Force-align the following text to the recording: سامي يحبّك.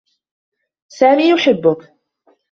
سامي 0.87 1.29
يحبّك. 1.31 1.93